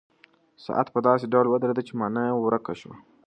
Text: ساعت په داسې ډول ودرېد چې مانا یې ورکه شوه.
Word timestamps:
ساعت 0.65 0.87
په 0.93 0.99
داسې 1.07 1.25
ډول 1.33 1.47
ودرېد 1.49 1.77
چې 1.87 1.93
مانا 1.99 2.23
یې 2.27 2.33
ورکه 2.37 2.73
شوه. 2.81 2.95